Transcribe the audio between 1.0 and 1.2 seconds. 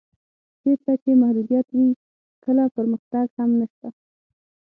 چې